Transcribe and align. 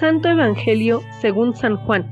Santo 0.00 0.30
Evangelio 0.30 1.02
según 1.20 1.54
San 1.54 1.76
Juan. 1.76 2.06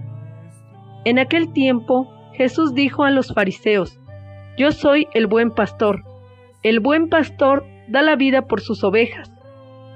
En 1.07 1.19
aquel 1.19 1.55
tiempo 1.55 2.13
Jesús 2.35 2.75
dijo 2.75 3.05
a 3.05 3.11
los 3.11 3.33
fariseos, 3.33 3.99
Yo 4.59 4.73
soy 4.73 5.09
el 5.15 5.27
buen 5.27 5.53
pastor. 5.53 6.05
El 6.63 6.81
buen 6.81 7.09
pastor 7.09 7.65
da 7.89 8.03
la 8.03 8.15
vida 8.15 8.43
por 8.43 8.61
sus 8.61 8.85
ovejas. 8.85 9.33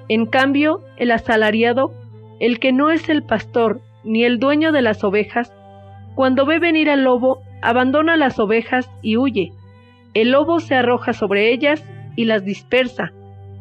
En 0.09 0.25
cambio, 0.25 0.83
el 0.97 1.11
asalariado, 1.11 1.93
el 2.41 2.61
que 2.61 2.73
no 2.73 2.91
es 2.91 3.11
el 3.11 3.25
pastor 3.25 3.83
ni 4.05 4.25
el 4.25 4.39
dueño 4.39 4.73
de 4.73 4.81
las 4.81 5.05
ovejas, 5.05 5.53
cuando 6.15 6.47
ve 6.47 6.59
venir 6.59 6.89
al 6.89 7.05
lobo, 7.05 7.43
abandona 7.61 8.17
las 8.17 8.39
ovejas 8.39 8.91
y 9.03 9.19
huye. 9.19 9.53
El 10.15 10.31
lobo 10.31 10.61
se 10.61 10.77
arroja 10.77 11.13
sobre 11.13 11.53
ellas 11.53 11.85
y 12.17 12.25
las 12.25 12.43
dispersa, 12.43 13.13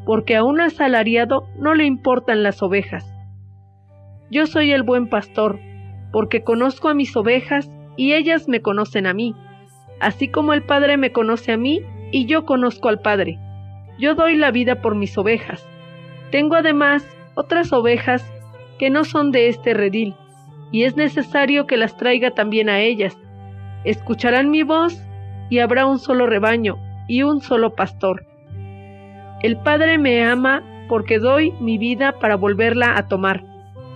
porque 0.05 0.37
a 0.37 0.45
un 0.45 0.61
asalariado 0.61 1.49
no 1.59 1.73
le 1.73 1.83
importan 1.83 2.43
las 2.43 2.63
ovejas. 2.63 3.11
Yo 4.31 4.47
soy 4.47 4.71
el 4.71 4.83
buen 4.83 5.07
pastor, 5.07 5.59
porque 6.13 6.45
conozco 6.45 6.87
a 6.87 6.93
mis 6.93 7.13
ovejas 7.17 7.69
y 7.97 8.13
ellas 8.13 8.47
me 8.47 8.61
conocen 8.61 9.05
a 9.05 9.13
mí, 9.13 9.35
así 9.99 10.29
como 10.29 10.53
el 10.53 10.63
Padre 10.63 10.95
me 10.95 11.11
conoce 11.11 11.51
a 11.51 11.57
mí 11.57 11.81
y 12.13 12.27
yo 12.27 12.45
conozco 12.45 12.87
al 12.87 13.01
Padre. 13.01 13.39
Yo 13.99 14.15
doy 14.15 14.37
la 14.37 14.51
vida 14.51 14.81
por 14.81 14.95
mis 14.95 15.17
ovejas. 15.17 15.67
Tengo 16.31 16.55
además 16.55 17.05
otras 17.35 17.73
ovejas 17.73 18.25
que 18.79 18.89
no 18.89 19.03
son 19.03 19.33
de 19.33 19.49
este 19.49 19.73
redil, 19.73 20.15
y 20.71 20.85
es 20.85 20.95
necesario 20.95 21.67
que 21.67 21.75
las 21.75 21.97
traiga 21.97 22.31
también 22.31 22.69
a 22.69 22.79
ellas. 22.79 23.17
Escucharán 23.83 24.49
mi 24.49 24.63
voz 24.63 25.03
y 25.49 25.59
habrá 25.59 25.85
un 25.85 25.99
solo 25.99 26.25
rebaño 26.25 26.77
y 27.09 27.23
un 27.23 27.41
solo 27.41 27.75
pastor. 27.75 28.25
El 29.43 29.57
Padre 29.57 29.97
me 29.97 30.23
ama 30.23 30.63
porque 30.87 31.19
doy 31.19 31.51
mi 31.59 31.77
vida 31.77 32.13
para 32.13 32.37
volverla 32.37 32.97
a 32.97 33.09
tomar. 33.09 33.50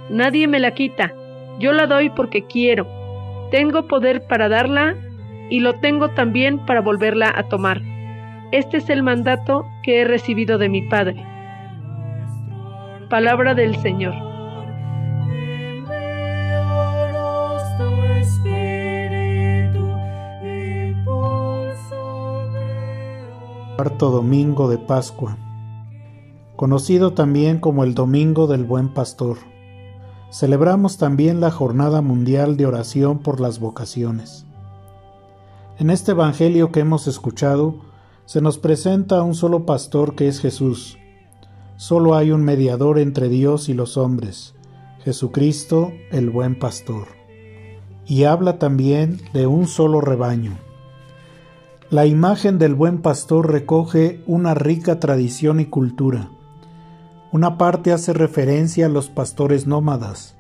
Nadie 0.09 0.48
me 0.48 0.59
la 0.59 0.72
quita, 0.72 1.14
yo 1.59 1.73
la 1.73 1.88
doy 1.88 2.09
porque 2.09 2.45
quiero. 2.45 2.88
Tengo 3.50 3.88
poder 3.88 4.25
para 4.28 4.50
darla 4.50 4.95
y 5.50 5.59
lo 5.59 5.73
tengo 5.80 6.09
también 6.09 6.66
para 6.66 6.81
volverla 6.81 7.31
a 7.36 7.44
tomar. 7.44 7.81
Este 8.52 8.78
es 8.78 8.89
el 8.89 9.03
mandato 9.03 9.66
que 9.83 10.02
he 10.02 10.06
recibido 10.06 10.58
de 10.58 10.70
mi 10.70 10.81
Padre. 10.83 11.23
Palabra 13.09 13.53
del 13.56 13.76
Señor. 13.78 14.14
Cuarto 23.76 24.09
domingo 24.09 24.70
de 24.70 24.78
Pascua, 24.78 25.38
conocido 26.56 27.14
también 27.14 27.59
como 27.59 27.83
el 27.83 27.94
Domingo 27.94 28.48
del 28.48 28.64
Buen 28.64 28.94
Pastor. 28.94 29.38
Celebramos 30.38 30.97
también 30.97 31.39
la 31.39 31.50
Jornada 31.50 32.02
Mundial 32.02 32.58
de 32.58 32.66
Oración 32.66 33.19
por 33.19 33.39
las 33.39 33.59
Vocaciones. 33.59 34.45
En 35.77 35.89
este 35.89 36.11
Evangelio 36.11 36.73
que 36.73 36.81
hemos 36.81 37.08
escuchado, 37.08 37.75
se 38.25 38.42
nos 38.42 38.58
presenta 38.58 39.22
un 39.22 39.33
solo 39.33 39.66
pastor 39.66 40.14
que 40.14 40.27
es 40.27 40.42
Jesús. 40.42 40.97
Solo 41.77 42.16
hay 42.16 42.31
un 42.31 42.44
mediador 42.44 43.00
entre 43.00 43.30
Dios 43.30 43.69
y 43.69 43.73
los 43.73 43.95
hombres, 43.95 44.55
Jesucristo 45.05 45.94
el 46.11 46.30
buen 46.30 46.59
pastor. 46.59 47.08
Y 48.05 48.25
habla 48.25 48.59
también 48.59 49.22
de 49.31 49.47
un 49.47 49.67
solo 49.67 50.02
rebaño. 50.02 50.58
La 51.89 52.08
imagen 52.08 52.60
del 52.60 52.76
buen 52.76 53.02
pastor 53.02 53.49
recoge 53.49 54.21
una 54.27 54.54
rica 54.54 54.99
tradición 54.99 55.61
y 55.61 55.67
cultura. 55.67 56.30
Una 57.36 57.58
parte 57.58 57.92
hace 57.92 58.14
referencia 58.14 58.86
a 58.86 58.90
los 58.90 59.10
pastores 59.10 59.68
nómadas. 59.68 60.38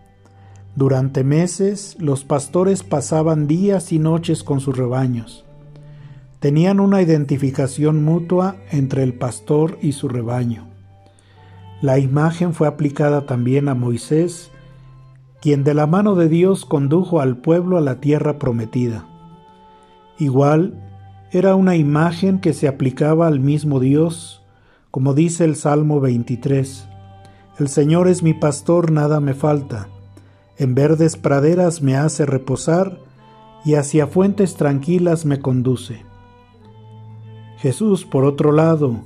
Durante 0.77 1.25
meses 1.25 1.97
los 1.99 2.23
pastores 2.23 2.83
pasaban 2.83 3.47
días 3.47 3.91
y 3.91 3.99
noches 3.99 4.43
con 4.45 4.61
sus 4.61 4.77
rebaños. 4.77 5.43
Tenían 6.39 6.79
una 6.79 7.01
identificación 7.01 8.05
mutua 8.05 8.55
entre 8.71 9.03
el 9.03 9.13
pastor 9.13 9.77
y 9.81 9.91
su 9.91 10.07
rebaño. 10.07 10.69
La 11.81 11.99
imagen 11.99 12.53
fue 12.53 12.65
aplicada 12.65 13.25
también 13.25 13.67
a 13.67 13.75
Moisés, 13.75 14.49
quien 15.41 15.65
de 15.65 15.73
la 15.73 15.87
mano 15.87 16.15
de 16.15 16.29
Dios 16.29 16.63
condujo 16.63 17.19
al 17.19 17.35
pueblo 17.35 17.77
a 17.77 17.81
la 17.81 17.99
tierra 17.99 18.39
prometida. 18.39 19.05
Igual, 20.17 20.81
era 21.31 21.55
una 21.55 21.75
imagen 21.75 22.39
que 22.39 22.53
se 22.53 22.69
aplicaba 22.69 23.27
al 23.27 23.41
mismo 23.41 23.81
Dios, 23.81 24.44
como 24.95 25.13
dice 25.13 25.43
el 25.43 25.57
Salmo 25.57 25.99
23. 25.99 26.87
El 27.59 27.67
Señor 27.67 28.07
es 28.07 28.23
mi 28.23 28.33
pastor, 28.33 28.93
nada 28.93 29.19
me 29.19 29.33
falta. 29.33 29.89
En 30.57 30.73
verdes 30.73 31.17
praderas 31.17 31.81
me 31.81 31.97
hace 31.97 32.25
reposar 32.25 32.99
y 33.65 33.73
hacia 33.73 34.07
fuentes 34.07 34.55
tranquilas 34.55 35.25
me 35.25 35.41
conduce. 35.41 36.05
Jesús, 37.57 38.05
por 38.05 38.23
otro 38.23 38.53
lado, 38.53 39.01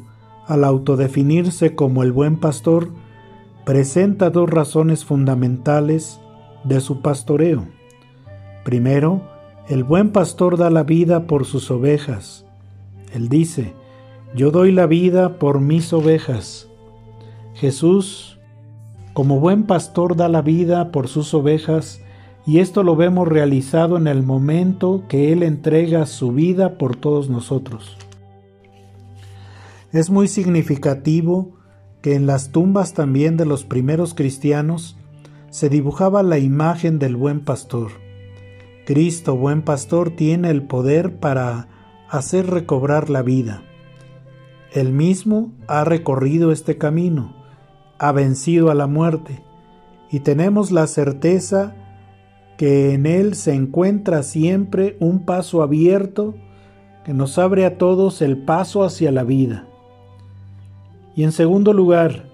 al 0.45 0.63
autodefinirse 0.63 1.73
como 1.73 2.03
el 2.03 2.11
buen 2.11 2.39
pastor, 2.39 2.89
presenta 3.65 4.29
dos 4.29 4.47
razones 4.47 5.05
fundamentales 5.05 6.21
de 6.65 6.81
su 6.81 7.01
pastoreo. 7.01 7.65
Primero, 8.63 9.23
el 9.67 9.83
buen 9.83 10.11
pastor 10.11 10.55
da 10.55 10.69
la 10.69 10.83
vida 10.83 11.25
por 11.25 11.45
sus 11.45 11.71
ovejas. 11.71 12.45
Él 13.11 13.27
dice, 13.27 13.73
yo 14.35 14.51
doy 14.51 14.71
la 14.71 14.85
vida 14.85 15.39
por 15.39 15.59
mis 15.59 15.91
ovejas. 15.91 16.67
Jesús, 17.55 18.39
como 19.13 19.39
buen 19.39 19.63
pastor, 19.63 20.15
da 20.15 20.29
la 20.29 20.41
vida 20.41 20.91
por 20.91 21.07
sus 21.07 21.33
ovejas 21.33 22.01
y 22.45 22.59
esto 22.59 22.83
lo 22.83 22.95
vemos 22.95 23.27
realizado 23.27 23.97
en 23.97 24.07
el 24.07 24.23
momento 24.23 25.03
que 25.07 25.33
Él 25.33 25.43
entrega 25.43 26.05
su 26.05 26.31
vida 26.31 26.77
por 26.77 26.95
todos 26.95 27.29
nosotros. 27.29 27.97
Es 29.91 30.09
muy 30.09 30.27
significativo 30.27 31.51
que 32.01 32.13
en 32.13 32.27
las 32.27 32.51
tumbas 32.51 32.93
también 32.93 33.35
de 33.35 33.45
los 33.45 33.65
primeros 33.65 34.13
cristianos 34.13 34.95
se 35.49 35.69
dibujaba 35.69 36.21
la 36.21 36.37
imagen 36.37 36.99
del 36.99 37.15
buen 37.15 37.39
pastor. 37.39 37.91
Cristo, 38.85 39.35
buen 39.35 39.63
pastor, 39.63 40.11
tiene 40.11 40.51
el 40.51 40.63
poder 40.63 41.15
para 41.19 41.67
hacer 42.09 42.47
recobrar 42.47 43.09
la 43.09 43.23
vida. 43.23 43.63
Él 44.73 44.93
mismo 44.93 45.51
ha 45.67 45.83
recorrido 45.83 46.51
este 46.51 46.77
camino, 46.77 47.33
ha 47.97 48.11
vencido 48.11 48.69
a 48.69 48.75
la 48.75 48.87
muerte, 48.87 49.41
y 50.11 50.19
tenemos 50.19 50.71
la 50.71 50.87
certeza 50.87 51.75
que 52.57 52.93
en 52.93 53.05
Él 53.05 53.35
se 53.35 53.53
encuentra 53.53 54.21
siempre 54.21 54.97
un 54.99 55.25
paso 55.25 55.61
abierto 55.61 56.35
que 57.05 57.13
nos 57.13 57.37
abre 57.37 57.65
a 57.65 57.77
todos 57.77 58.21
el 58.21 58.37
paso 58.37 58.83
hacia 58.83 59.11
la 59.11 59.23
vida. 59.23 59.67
Y 61.15 61.23
en 61.23 61.31
segundo 61.31 61.73
lugar, 61.73 62.25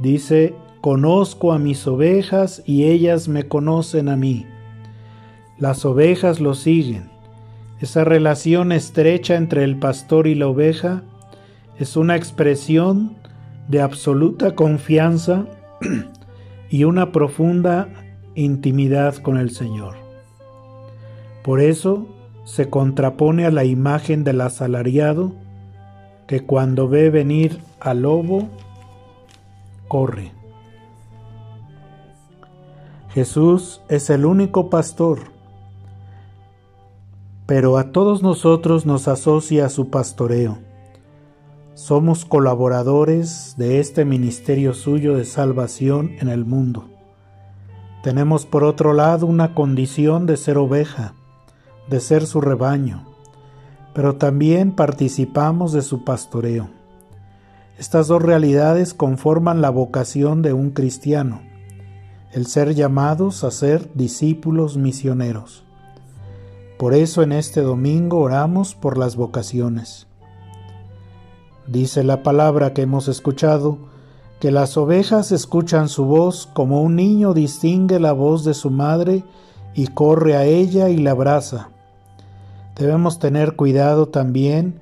dice, 0.00 0.54
conozco 0.80 1.52
a 1.52 1.58
mis 1.58 1.86
ovejas 1.86 2.62
y 2.66 2.84
ellas 2.84 3.28
me 3.28 3.46
conocen 3.46 4.08
a 4.08 4.16
mí. 4.16 4.46
Las 5.58 5.84
ovejas 5.84 6.40
lo 6.40 6.54
siguen. 6.54 7.10
Esa 7.80 8.04
relación 8.04 8.72
estrecha 8.72 9.36
entre 9.36 9.64
el 9.64 9.78
pastor 9.78 10.26
y 10.26 10.34
la 10.34 10.48
oveja 10.48 11.02
es 11.78 11.96
una 11.96 12.16
expresión 12.16 13.16
de 13.68 13.80
absoluta 13.80 14.54
confianza 14.54 15.46
y 16.70 16.84
una 16.84 17.12
profunda 17.12 17.88
intimidad 18.34 19.16
con 19.16 19.36
el 19.36 19.50
Señor. 19.50 19.96
Por 21.42 21.60
eso 21.60 22.06
se 22.44 22.70
contrapone 22.70 23.46
a 23.46 23.50
la 23.50 23.64
imagen 23.64 24.24
del 24.24 24.40
asalariado 24.40 25.32
que 26.26 26.44
cuando 26.44 26.88
ve 26.88 27.10
venir 27.10 27.58
al 27.80 28.02
lobo, 28.02 28.48
corre. 29.88 30.32
Jesús 33.10 33.80
es 33.88 34.10
el 34.10 34.26
único 34.26 34.68
pastor 34.68 35.36
pero 37.46 37.78
a 37.78 37.92
todos 37.92 38.22
nosotros 38.22 38.86
nos 38.86 39.06
asocia 39.06 39.68
su 39.68 39.88
pastoreo. 39.88 40.58
Somos 41.76 42.24
colaboradores 42.24 43.54
de 43.58 43.80
este 43.80 44.06
ministerio 44.06 44.72
suyo 44.72 45.14
de 45.14 45.26
salvación 45.26 46.12
en 46.20 46.30
el 46.30 46.46
mundo. 46.46 46.88
Tenemos 48.02 48.46
por 48.46 48.64
otro 48.64 48.94
lado 48.94 49.26
una 49.26 49.54
condición 49.54 50.24
de 50.24 50.38
ser 50.38 50.56
oveja, 50.56 51.12
de 51.90 52.00
ser 52.00 52.24
su 52.24 52.40
rebaño, 52.40 53.04
pero 53.92 54.16
también 54.16 54.72
participamos 54.72 55.74
de 55.74 55.82
su 55.82 56.02
pastoreo. 56.02 56.70
Estas 57.78 58.08
dos 58.08 58.22
realidades 58.22 58.94
conforman 58.94 59.60
la 59.60 59.68
vocación 59.68 60.40
de 60.40 60.54
un 60.54 60.70
cristiano, 60.70 61.42
el 62.32 62.46
ser 62.46 62.74
llamados 62.74 63.44
a 63.44 63.50
ser 63.50 63.92
discípulos 63.92 64.78
misioneros. 64.78 65.62
Por 66.78 66.94
eso 66.94 67.22
en 67.22 67.32
este 67.32 67.60
domingo 67.60 68.20
oramos 68.20 68.74
por 68.74 68.96
las 68.96 69.14
vocaciones. 69.14 70.06
Dice 71.66 72.04
la 72.04 72.22
palabra 72.22 72.72
que 72.72 72.82
hemos 72.82 73.08
escuchado, 73.08 73.78
que 74.40 74.50
las 74.50 74.76
ovejas 74.76 75.32
escuchan 75.32 75.88
su 75.88 76.04
voz 76.04 76.48
como 76.52 76.82
un 76.82 76.94
niño 76.94 77.34
distingue 77.34 77.98
la 77.98 78.12
voz 78.12 78.44
de 78.44 78.54
su 78.54 78.70
madre 78.70 79.24
y 79.74 79.88
corre 79.88 80.36
a 80.36 80.44
ella 80.44 80.88
y 80.90 80.98
la 80.98 81.12
abraza. 81.12 81.70
Debemos 82.76 83.18
tener 83.18 83.56
cuidado 83.56 84.08
también 84.08 84.80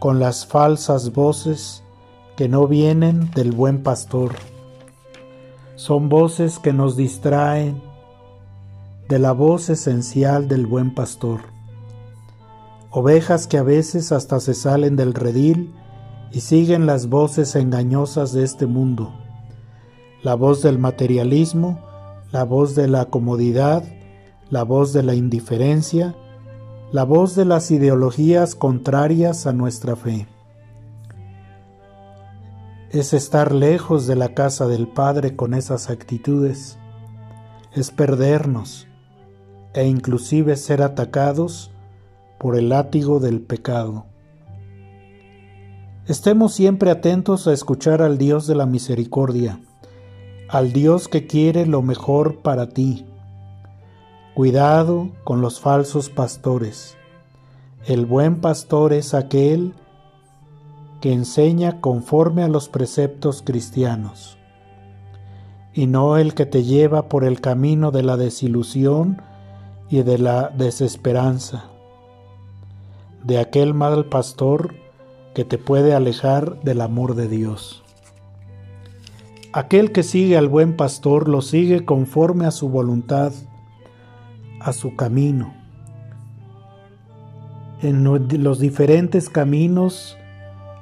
con 0.00 0.18
las 0.18 0.46
falsas 0.46 1.12
voces 1.12 1.82
que 2.36 2.48
no 2.48 2.66
vienen 2.66 3.30
del 3.32 3.52
buen 3.52 3.82
pastor. 3.82 4.32
Son 5.76 6.08
voces 6.08 6.58
que 6.58 6.72
nos 6.72 6.96
distraen 6.96 7.82
de 9.08 9.18
la 9.18 9.32
voz 9.32 9.68
esencial 9.68 10.48
del 10.48 10.66
buen 10.66 10.94
pastor. 10.94 11.40
Ovejas 12.90 13.46
que 13.46 13.58
a 13.58 13.62
veces 13.62 14.10
hasta 14.12 14.40
se 14.40 14.54
salen 14.54 14.96
del 14.96 15.14
redil 15.14 15.74
y 16.34 16.40
siguen 16.40 16.84
las 16.84 17.08
voces 17.08 17.54
engañosas 17.54 18.32
de 18.32 18.42
este 18.42 18.66
mundo. 18.66 19.14
La 20.24 20.34
voz 20.34 20.62
del 20.62 20.80
materialismo, 20.80 21.78
la 22.32 22.42
voz 22.42 22.74
de 22.74 22.88
la 22.88 23.04
comodidad, 23.04 23.84
la 24.50 24.64
voz 24.64 24.92
de 24.92 25.04
la 25.04 25.14
indiferencia, 25.14 26.16
la 26.90 27.04
voz 27.04 27.36
de 27.36 27.44
las 27.44 27.70
ideologías 27.70 28.56
contrarias 28.56 29.46
a 29.46 29.52
nuestra 29.52 29.94
fe. 29.94 30.26
Es 32.90 33.12
estar 33.12 33.54
lejos 33.54 34.08
de 34.08 34.16
la 34.16 34.34
casa 34.34 34.66
del 34.66 34.88
Padre 34.88 35.36
con 35.36 35.54
esas 35.54 35.88
actitudes, 35.88 36.78
es 37.72 37.92
perdernos 37.92 38.88
e 39.72 39.86
inclusive 39.86 40.56
ser 40.56 40.82
atacados 40.82 41.70
por 42.40 42.56
el 42.56 42.70
látigo 42.70 43.20
del 43.20 43.40
pecado. 43.40 44.06
Estemos 46.06 46.52
siempre 46.52 46.90
atentos 46.90 47.48
a 47.48 47.54
escuchar 47.54 48.02
al 48.02 48.18
Dios 48.18 48.46
de 48.46 48.54
la 48.54 48.66
misericordia, 48.66 49.58
al 50.50 50.74
Dios 50.74 51.08
que 51.08 51.26
quiere 51.26 51.64
lo 51.64 51.80
mejor 51.80 52.42
para 52.42 52.68
ti. 52.68 53.06
Cuidado 54.34 55.08
con 55.24 55.40
los 55.40 55.60
falsos 55.60 56.10
pastores. 56.10 56.98
El 57.86 58.04
buen 58.04 58.42
pastor 58.42 58.92
es 58.92 59.14
aquel 59.14 59.72
que 61.00 61.14
enseña 61.14 61.80
conforme 61.80 62.42
a 62.42 62.48
los 62.48 62.68
preceptos 62.68 63.40
cristianos, 63.40 64.36
y 65.72 65.86
no 65.86 66.18
el 66.18 66.34
que 66.34 66.44
te 66.44 66.64
lleva 66.64 67.08
por 67.08 67.24
el 67.24 67.40
camino 67.40 67.92
de 67.92 68.02
la 68.02 68.18
desilusión 68.18 69.22
y 69.88 70.02
de 70.02 70.18
la 70.18 70.50
desesperanza, 70.50 71.64
de 73.22 73.38
aquel 73.38 73.72
mal 73.72 74.04
pastor 74.04 74.83
que 75.34 75.44
te 75.44 75.58
puede 75.58 75.94
alejar 75.94 76.60
del 76.62 76.80
amor 76.80 77.14
de 77.14 77.28
Dios. 77.28 77.82
Aquel 79.52 79.92
que 79.92 80.02
sigue 80.02 80.36
al 80.36 80.48
buen 80.48 80.76
pastor 80.76 81.28
lo 81.28 81.42
sigue 81.42 81.84
conforme 81.84 82.46
a 82.46 82.50
su 82.50 82.68
voluntad, 82.68 83.32
a 84.60 84.72
su 84.72 84.96
camino. 84.96 85.54
En 87.82 88.02
los 88.42 88.58
diferentes 88.58 89.28
caminos 89.28 90.16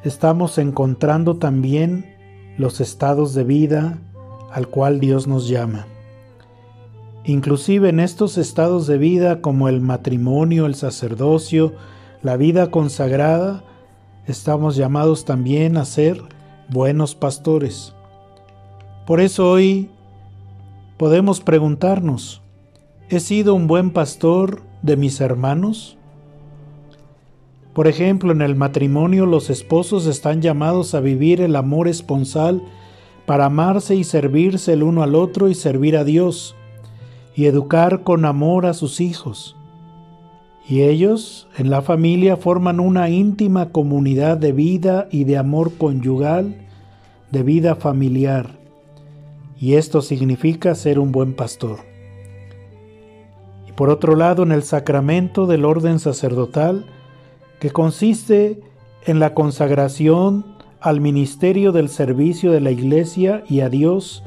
estamos 0.04 0.58
encontrando 0.58 1.36
también 1.36 2.14
los 2.56 2.80
estados 2.80 3.34
de 3.34 3.44
vida 3.44 3.98
al 4.52 4.68
cual 4.68 5.00
Dios 5.00 5.26
nos 5.26 5.48
llama. 5.48 5.86
Inclusive 7.24 7.88
en 7.88 8.00
estos 8.00 8.38
estados 8.38 8.86
de 8.86 8.98
vida 8.98 9.40
como 9.40 9.68
el 9.68 9.80
matrimonio, 9.80 10.66
el 10.66 10.74
sacerdocio, 10.74 11.72
la 12.22 12.36
vida 12.36 12.70
consagrada, 12.70 13.64
estamos 14.26 14.76
llamados 14.76 15.24
también 15.24 15.76
a 15.76 15.84
ser 15.84 16.22
buenos 16.68 17.14
pastores. 17.14 17.94
Por 19.06 19.20
eso 19.20 19.50
hoy 19.50 19.90
podemos 20.96 21.40
preguntarnos, 21.40 22.42
¿he 23.08 23.20
sido 23.20 23.54
un 23.54 23.66
buen 23.66 23.90
pastor 23.90 24.62
de 24.82 24.96
mis 24.96 25.20
hermanos? 25.20 25.96
Por 27.72 27.88
ejemplo, 27.88 28.32
en 28.32 28.42
el 28.42 28.54
matrimonio 28.54 29.26
los 29.26 29.50
esposos 29.50 30.06
están 30.06 30.42
llamados 30.42 30.94
a 30.94 31.00
vivir 31.00 31.40
el 31.40 31.56
amor 31.56 31.88
esponsal 31.88 32.62
para 33.26 33.46
amarse 33.46 33.94
y 33.94 34.04
servirse 34.04 34.74
el 34.74 34.82
uno 34.82 35.02
al 35.02 35.14
otro 35.14 35.48
y 35.48 35.54
servir 35.54 35.96
a 35.96 36.04
Dios, 36.04 36.54
y 37.34 37.46
educar 37.46 38.02
con 38.02 38.24
amor 38.24 38.66
a 38.66 38.74
sus 38.74 39.00
hijos. 39.00 39.56
Y 40.68 40.82
ellos 40.82 41.48
en 41.58 41.70
la 41.70 41.82
familia 41.82 42.36
forman 42.36 42.80
una 42.80 43.08
íntima 43.08 43.70
comunidad 43.70 44.36
de 44.36 44.52
vida 44.52 45.08
y 45.10 45.24
de 45.24 45.36
amor 45.36 45.72
conyugal, 45.76 46.54
de 47.30 47.42
vida 47.42 47.74
familiar. 47.74 48.58
Y 49.58 49.74
esto 49.74 50.02
significa 50.02 50.74
ser 50.74 50.98
un 50.98 51.12
buen 51.12 51.34
pastor. 51.34 51.80
Y 53.68 53.72
por 53.72 53.90
otro 53.90 54.16
lado, 54.16 54.42
en 54.42 54.52
el 54.52 54.62
sacramento 54.62 55.46
del 55.46 55.64
orden 55.64 55.98
sacerdotal, 55.98 56.86
que 57.58 57.70
consiste 57.70 58.60
en 59.04 59.20
la 59.20 59.34
consagración 59.34 60.44
al 60.80 61.00
ministerio 61.00 61.72
del 61.72 61.88
servicio 61.88 62.50
de 62.50 62.60
la 62.60 62.72
Iglesia 62.72 63.44
y 63.48 63.60
a 63.60 63.68
Dios. 63.68 64.24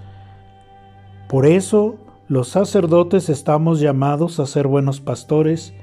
Por 1.28 1.46
eso 1.46 1.96
los 2.28 2.48
sacerdotes 2.48 3.30
estamos 3.30 3.82
llamados 3.82 4.40
a 4.40 4.46
ser 4.46 4.68
buenos 4.68 5.02
pastores, 5.02 5.74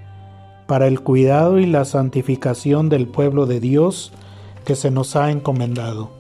para 0.67 0.87
el 0.87 1.01
cuidado 1.01 1.59
y 1.59 1.67
la 1.67 1.85
santificación 1.85 2.89
del 2.89 3.09
pueblo 3.09 3.47
de 3.47 3.61
Dios 3.61 4.13
que 4.65 4.75
se 4.77 4.91
nos 4.91 5.17
ha 5.17 5.31
encomendado. 5.31 6.11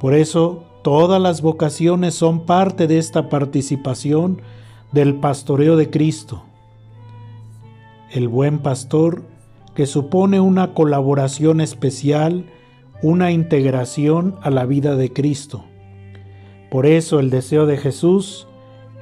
Por 0.00 0.14
eso, 0.14 0.64
todas 0.82 1.20
las 1.20 1.42
vocaciones 1.42 2.14
son 2.14 2.46
parte 2.46 2.86
de 2.86 2.98
esta 2.98 3.28
participación 3.28 4.42
del 4.92 5.14
pastoreo 5.16 5.76
de 5.76 5.90
Cristo. 5.90 6.44
El 8.12 8.28
buen 8.28 8.58
pastor, 8.58 9.22
que 9.74 9.86
supone 9.86 10.40
una 10.40 10.72
colaboración 10.72 11.60
especial, 11.60 12.44
una 13.02 13.32
integración 13.32 14.36
a 14.42 14.50
la 14.50 14.66
vida 14.66 14.94
de 14.94 15.12
Cristo. 15.12 15.64
Por 16.70 16.86
eso 16.86 17.18
el 17.18 17.30
deseo 17.30 17.66
de 17.66 17.76
Jesús 17.76 18.46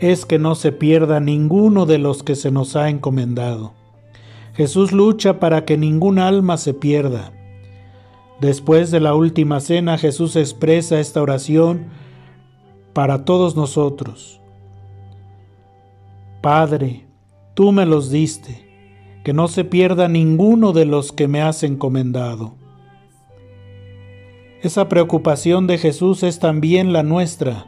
es 0.00 0.26
que 0.26 0.38
no 0.38 0.54
se 0.54 0.72
pierda 0.72 1.20
ninguno 1.20 1.86
de 1.86 1.98
los 1.98 2.22
que 2.22 2.34
se 2.34 2.50
nos 2.50 2.74
ha 2.74 2.88
encomendado. 2.88 3.74
Jesús 4.54 4.92
lucha 4.92 5.40
para 5.40 5.64
que 5.64 5.78
ningún 5.78 6.18
alma 6.18 6.56
se 6.56 6.74
pierda. 6.74 7.32
Después 8.40 8.90
de 8.90 9.00
la 9.00 9.14
última 9.14 9.60
cena, 9.60 9.98
Jesús 9.98 10.36
expresa 10.36 11.00
esta 11.00 11.22
oración 11.22 11.86
para 12.92 13.24
todos 13.24 13.56
nosotros. 13.56 14.40
Padre, 16.42 17.06
tú 17.54 17.72
me 17.72 17.86
los 17.86 18.10
diste, 18.10 18.68
que 19.24 19.32
no 19.32 19.48
se 19.48 19.64
pierda 19.64 20.08
ninguno 20.08 20.72
de 20.72 20.84
los 20.84 21.12
que 21.12 21.28
me 21.28 21.40
has 21.40 21.62
encomendado. 21.62 22.54
Esa 24.60 24.88
preocupación 24.88 25.66
de 25.66 25.78
Jesús 25.78 26.22
es 26.22 26.38
también 26.40 26.92
la 26.92 27.02
nuestra, 27.02 27.66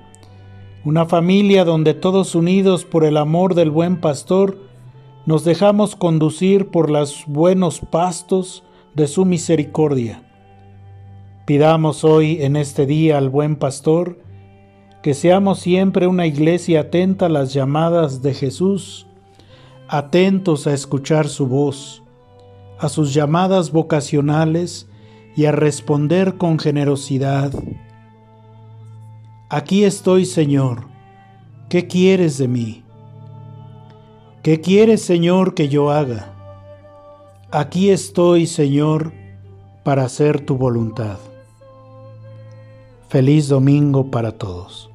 una 0.84 1.06
familia 1.06 1.64
donde 1.64 1.94
todos 1.94 2.34
unidos 2.34 2.84
por 2.84 3.04
el 3.04 3.16
amor 3.16 3.54
del 3.54 3.70
buen 3.70 4.00
pastor, 4.00 4.58
nos 5.26 5.44
dejamos 5.44 5.96
conducir 5.96 6.68
por 6.68 6.90
los 6.90 7.24
buenos 7.26 7.80
pastos 7.80 8.62
de 8.94 9.06
su 9.06 9.24
misericordia. 9.24 10.22
Pidamos 11.46 12.04
hoy 12.04 12.42
en 12.42 12.56
este 12.56 12.86
día 12.86 13.18
al 13.18 13.30
buen 13.30 13.56
pastor 13.56 14.18
que 15.02 15.14
seamos 15.14 15.58
siempre 15.60 16.06
una 16.06 16.26
iglesia 16.26 16.80
atenta 16.80 17.26
a 17.26 17.28
las 17.28 17.52
llamadas 17.52 18.22
de 18.22 18.32
Jesús, 18.32 19.06
atentos 19.88 20.66
a 20.66 20.72
escuchar 20.72 21.28
su 21.28 21.46
voz, 21.46 22.02
a 22.78 22.88
sus 22.88 23.12
llamadas 23.12 23.70
vocacionales 23.72 24.88
y 25.36 25.44
a 25.46 25.52
responder 25.52 26.36
con 26.36 26.58
generosidad. 26.58 27.52
Aquí 29.50 29.84
estoy, 29.84 30.24
Señor, 30.24 30.86
¿qué 31.68 31.86
quieres 31.86 32.38
de 32.38 32.48
mí? 32.48 32.83
¿Qué 34.44 34.60
quieres, 34.60 35.00
Señor, 35.00 35.54
que 35.54 35.70
yo 35.70 35.90
haga? 35.90 36.34
Aquí 37.50 37.88
estoy, 37.88 38.46
Señor, 38.46 39.14
para 39.84 40.04
hacer 40.04 40.44
tu 40.44 40.58
voluntad. 40.58 41.16
Feliz 43.08 43.48
domingo 43.48 44.10
para 44.10 44.32
todos. 44.32 44.90